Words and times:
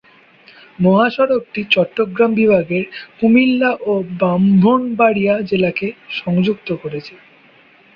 মহাসড়কটি 0.79 1.61
চট্টগ্রাম 1.73 2.31
বিভাগের 2.35 2.83
কুমিল্লা 3.17 3.71
ও 3.83 3.93
ব্রাহ্মণবাড়িয়া 4.13 5.35
জেলাকে 5.49 5.87
সংযুক্ত 6.19 6.69
করেছে। 6.81 7.13